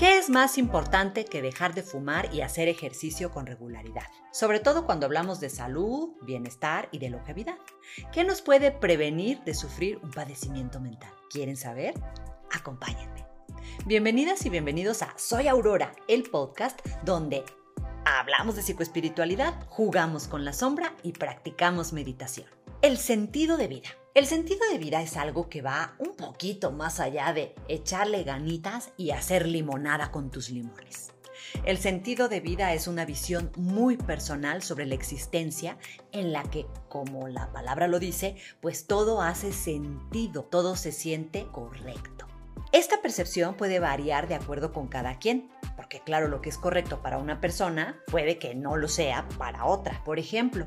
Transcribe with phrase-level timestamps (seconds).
[0.00, 4.06] ¿Qué es más importante que dejar de fumar y hacer ejercicio con regularidad?
[4.32, 7.58] Sobre todo cuando hablamos de salud, bienestar y de longevidad.
[8.10, 11.12] ¿Qué nos puede prevenir de sufrir un padecimiento mental?
[11.28, 11.92] ¿Quieren saber?
[12.50, 13.26] Acompáñenme.
[13.84, 17.44] Bienvenidas y bienvenidos a Soy Aurora, el podcast donde
[18.06, 22.46] hablamos de psicoespiritualidad, jugamos con la sombra y practicamos meditación.
[22.82, 23.90] El sentido de vida.
[24.14, 28.90] El sentido de vida es algo que va un poquito más allá de echarle ganitas
[28.96, 31.12] y hacer limonada con tus limones.
[31.66, 35.76] El sentido de vida es una visión muy personal sobre la existencia
[36.12, 41.48] en la que, como la palabra lo dice, pues todo hace sentido, todo se siente
[41.52, 42.28] correcto.
[42.72, 47.02] Esta percepción puede variar de acuerdo con cada quien, porque claro, lo que es correcto
[47.02, 50.02] para una persona puede que no lo sea para otra.
[50.02, 50.66] Por ejemplo,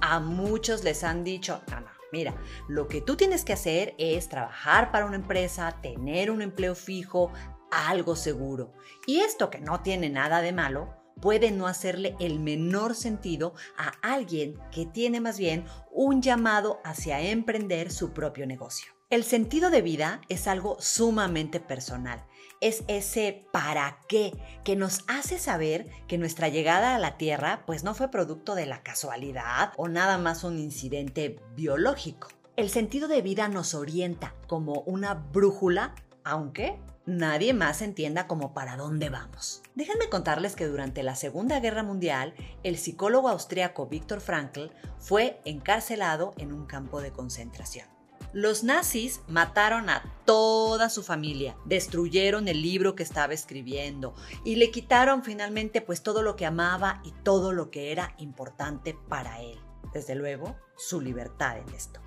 [0.00, 2.34] a muchos les han dicho, no, no, Mira,
[2.66, 7.32] lo que tú tienes que hacer es trabajar para una empresa, tener un empleo fijo,
[7.70, 8.72] algo seguro.
[9.06, 13.92] Y esto que no tiene nada de malo, puede no hacerle el menor sentido a
[14.02, 18.99] alguien que tiene más bien un llamado hacia emprender su propio negocio.
[19.10, 22.24] El sentido de vida es algo sumamente personal.
[22.60, 27.82] Es ese para qué que nos hace saber que nuestra llegada a la Tierra pues
[27.82, 32.28] no fue producto de la casualidad o nada más un incidente biológico.
[32.54, 38.76] El sentido de vida nos orienta como una brújula, aunque nadie más entienda como para
[38.76, 39.62] dónde vamos.
[39.74, 46.32] Déjenme contarles que durante la Segunda Guerra Mundial, el psicólogo austriaco Viktor Frankl fue encarcelado
[46.38, 47.99] en un campo de concentración.
[48.32, 54.14] Los nazis mataron a toda su familia, destruyeron el libro que estaba escribiendo
[54.44, 58.96] y le quitaron finalmente pues todo lo que amaba y todo lo que era importante
[59.08, 59.58] para él.
[59.92, 61.98] Desde luego, su libertad en esto.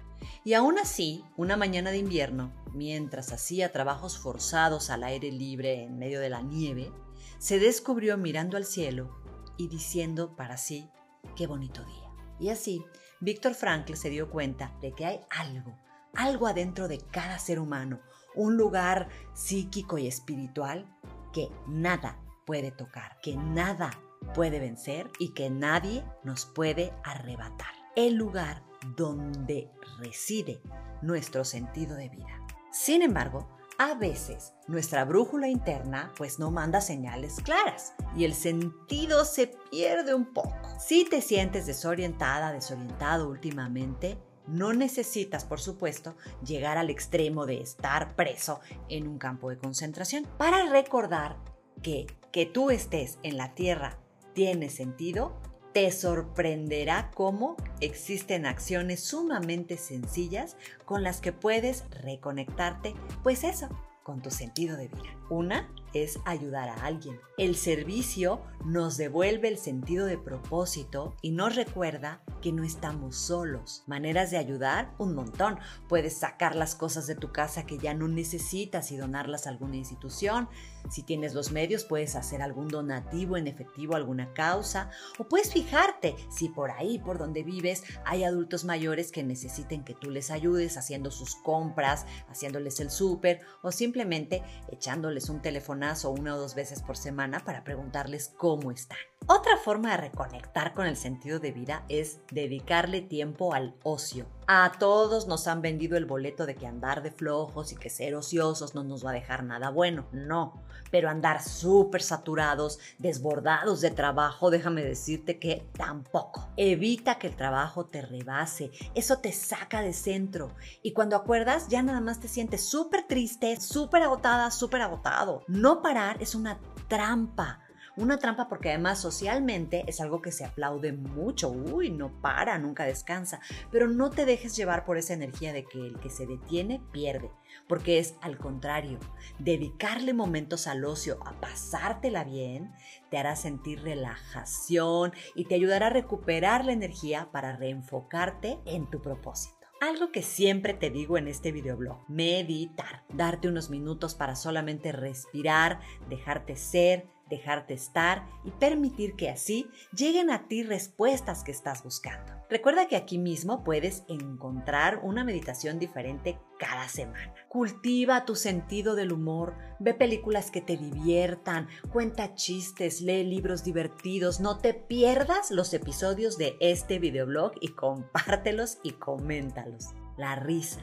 [0.46, 6.00] Y aún así, una mañana de invierno, mientras hacía trabajos forzados al aire libre en
[6.00, 6.90] medio de la nieve,
[7.38, 9.14] se descubrió mirando al cielo
[9.58, 10.90] y diciendo para sí,
[11.36, 12.10] qué bonito día.
[12.40, 12.82] Y así,
[13.20, 15.78] Víctor Frankl se dio cuenta de que hay algo
[16.14, 18.00] algo adentro de cada ser humano,
[18.36, 20.86] un lugar psíquico y espiritual
[21.34, 23.92] que nada puede tocar, que nada
[24.34, 27.74] puede vencer y que nadie nos puede arrebatar.
[27.96, 28.64] El lugar
[28.96, 29.70] donde
[30.00, 30.62] reside
[31.02, 32.40] nuestro sentido de vida.
[32.72, 33.48] Sin embargo,
[33.78, 40.14] a veces nuestra brújula interna pues no manda señales claras y el sentido se pierde
[40.14, 40.58] un poco.
[40.80, 44.18] Si te sientes desorientada, desorientado últimamente,
[44.48, 46.16] no necesitas, por supuesto,
[46.46, 48.60] llegar al extremo de estar preso
[48.90, 50.28] en un campo de concentración.
[50.38, 51.38] Para recordar
[51.82, 54.00] que que tú estés en la Tierra
[54.34, 55.40] tiene sentido,
[55.72, 63.70] te sorprenderá cómo existen acciones sumamente sencillas con las que puedes reconectarte, pues eso,
[64.02, 65.16] con tu sentido de vida.
[65.30, 67.20] Una es ayudar a alguien.
[67.38, 73.84] El servicio nos devuelve el sentido de propósito y nos recuerda que no estamos solos.
[73.88, 75.60] Maneras de ayudar, un montón.
[75.88, 79.78] Puedes sacar las cosas de tu casa que ya no necesitas y donarlas a alguna
[79.78, 80.48] institución.
[80.90, 84.90] Si tienes los medios, puedes hacer algún donativo en efectivo a alguna causa.
[85.18, 89.94] O puedes fijarte si por ahí, por donde vives, hay adultos mayores que necesiten que
[89.94, 95.42] tú les ayudes haciendo sus compras, haciéndoles el súper o simplemente echándoles un
[95.84, 98.98] telefonazo una o dos veces por semana para preguntarles cómo están.
[99.26, 104.26] Otra forma de reconectar con el sentido de vida es dedicarle tiempo al ocio.
[104.48, 108.16] A todos nos han vendido el boleto de que andar de flojos y que ser
[108.16, 110.08] ociosos no nos va a dejar nada bueno.
[110.12, 116.50] No, pero andar súper saturados, desbordados de trabajo, déjame decirte que tampoco.
[116.58, 120.50] Evita que el trabajo te rebase, eso te saca de centro.
[120.82, 125.46] Y cuando acuerdas, ya nada más te sientes súper triste, súper agotada, súper agotado.
[125.48, 127.62] No parar es una trampa
[127.96, 131.50] una trampa porque además socialmente es algo que se aplaude mucho.
[131.50, 133.40] Uy, no para, nunca descansa.
[133.72, 137.30] Pero no te dejes llevar por esa energía de que el que se detiene pierde.
[137.68, 139.00] Porque es al contrario.
[139.40, 142.72] Dedicarle momentos al ocio, a pasártela bien,
[143.10, 149.02] te hará sentir relajación y te ayudará a recuperar la energía para reenfocarte en tu
[149.02, 149.64] propósito.
[149.82, 155.82] Algo que siempre te digo en este videoblog, meditar, darte unos minutos para solamente respirar,
[156.10, 162.34] dejarte ser, dejarte estar y permitir que así lleguen a ti respuestas que estás buscando.
[162.50, 167.34] Recuerda que aquí mismo puedes encontrar una meditación diferente cada semana.
[167.50, 174.40] Cultiva tu sentido del humor, ve películas que te diviertan, cuenta chistes, lee libros divertidos,
[174.40, 179.88] no te pierdas los episodios de este videoblog y compártelos y coméntalos.
[180.18, 180.82] La risa.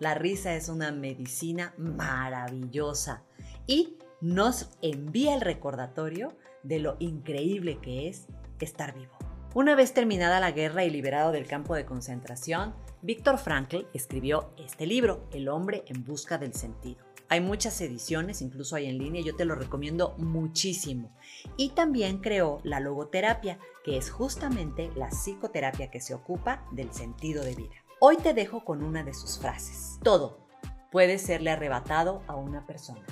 [0.00, 3.22] La risa es una medicina maravillosa
[3.66, 6.32] y nos envía el recordatorio
[6.62, 8.28] de lo increíble que es
[8.60, 9.12] estar vivo.
[9.54, 14.86] Una vez terminada la guerra y liberado del campo de concentración, Víctor Frankl escribió este
[14.86, 17.04] libro, El hombre en busca del sentido.
[17.28, 21.10] Hay muchas ediciones, incluso hay en línea, yo te lo recomiendo muchísimo.
[21.56, 27.42] Y también creó la logoterapia, que es justamente la psicoterapia que se ocupa del sentido
[27.42, 27.74] de vida.
[27.98, 29.98] Hoy te dejo con una de sus frases.
[30.02, 30.46] Todo
[30.92, 33.04] puede serle arrebatado a una persona,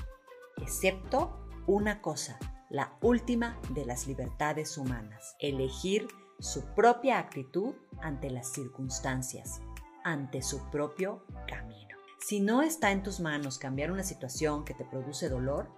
[0.63, 6.09] excepto una cosa, la última de las libertades humanas, elegir
[6.39, 9.61] su propia actitud ante las circunstancias,
[10.05, 11.97] ante su propio camino.
[12.19, 15.71] Si no está en tus manos cambiar una situación que te produce dolor,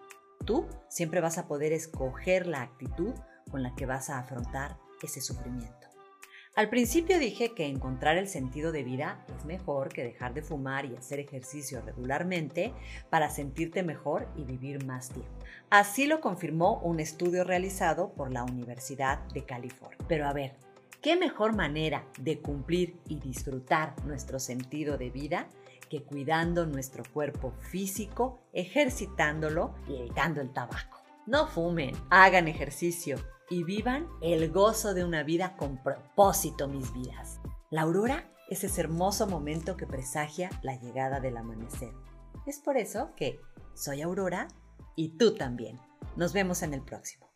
[0.45, 3.15] tú siempre vas a poder escoger la actitud
[3.51, 5.92] con la que vas a afrontar ese sufrimiento.
[6.55, 10.85] Al principio dije que encontrar el sentido de vida es mejor que dejar de fumar
[10.85, 12.75] y hacer ejercicio regularmente
[13.09, 15.33] para sentirte mejor y vivir más tiempo.
[15.71, 19.99] Así lo confirmó un estudio realizado por la Universidad de California.
[20.09, 20.53] Pero a ver,
[21.01, 25.49] ¿qué mejor manera de cumplir y disfrutar nuestro sentido de vida
[25.93, 31.02] que cuidando nuestro cuerpo físico, ejercitándolo y evitando el tabaco.
[31.27, 33.17] No fumen, hagan ejercicio
[33.49, 37.41] y vivan el gozo de una vida con propósito, mis vidas.
[37.71, 41.93] La aurora es ese hermoso momento que presagia la llegada del amanecer.
[42.45, 43.41] Es por eso que
[43.75, 44.49] soy Aurora
[44.97, 45.79] y tú también.
[46.17, 47.32] Nos vemos en el próximo.